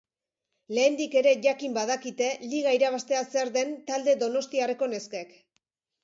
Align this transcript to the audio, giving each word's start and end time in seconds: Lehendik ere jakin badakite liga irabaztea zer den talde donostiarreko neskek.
Lehendik 0.75 1.17
ere 1.19 1.33
jakin 1.47 1.75
badakite 1.75 2.29
liga 2.53 2.73
irabaztea 2.77 3.19
zer 3.35 3.51
den 3.57 3.75
talde 3.91 4.15
donostiarreko 4.23 4.89
neskek. 4.95 5.37